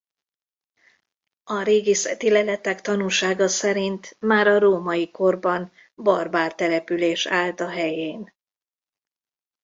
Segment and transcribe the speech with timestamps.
[1.43, 8.33] A régészeti leletek tanúsága szerint már a római korban barbár település állt a helyén.